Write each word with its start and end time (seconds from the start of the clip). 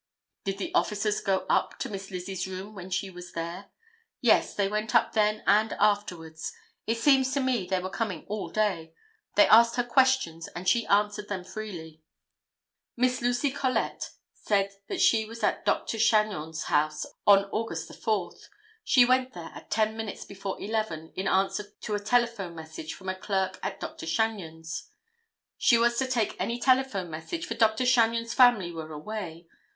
"Did 0.45 0.57
the 0.57 0.73
officers 0.73 1.21
go 1.21 1.45
up 1.47 1.77
to 1.77 1.87
Miss 1.87 2.09
Lizzie's 2.09 2.47
room 2.47 2.73
when 2.73 2.89
she 2.89 3.11
was 3.11 3.33
there?" 3.33 3.69
"Yes; 4.19 4.55
they 4.55 4.67
went 4.67 4.95
up 4.95 5.13
then 5.13 5.43
and 5.45 5.73
afterwards. 5.73 6.51
It 6.87 6.97
seems 6.97 7.31
to 7.35 7.39
me 7.39 7.67
they 7.67 7.79
were 7.79 7.91
coming 7.91 8.25
all 8.27 8.49
day. 8.49 8.95
They 9.35 9.47
asked 9.47 9.75
her 9.75 9.83
questions 9.83 10.47
and 10.55 10.67
she 10.67 10.87
answered 10.87 11.27
them 11.29 11.43
freely." 11.43 12.01
[Illustration: 12.97 12.97
POLICE 12.97 12.97
MATRON 12.97 12.97
REAGAN.] 12.97 12.97
Miss 12.97 13.21
Lucy 13.21 13.51
Collette 13.51 14.09
said 14.33 14.71
that 14.87 14.99
she 15.01 15.25
was 15.25 15.43
at 15.43 15.65
Dr. 15.65 15.99
Chagnon's 15.99 16.63
house 16.63 17.05
on 17.27 17.45
August 17.51 17.93
4. 17.93 18.31
She 18.83 19.05
went 19.05 19.33
there 19.33 19.51
at 19.53 19.69
ten 19.69 19.95
minutes 19.95 20.25
before 20.25 20.59
11 20.59 21.13
in 21.15 21.27
answer 21.27 21.73
to 21.81 21.93
a 21.93 21.99
telephone 21.99 22.55
message 22.55 22.95
from 22.95 23.07
a 23.07 23.13
clerk 23.13 23.59
at 23.61 23.79
Dr. 23.79 24.07
Chagnon's. 24.07 24.89
She 25.59 25.77
was 25.77 25.99
to 25.99 26.07
take 26.07 26.35
any 26.41 26.59
telephone 26.59 27.11
message, 27.11 27.45
for 27.45 27.53
Dr. 27.53 27.85
Chagnon's 27.85 28.33
family 28.33 28.71
were 28.71 28.91
away. 28.91 29.45